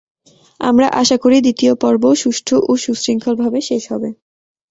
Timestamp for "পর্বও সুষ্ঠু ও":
1.81-2.81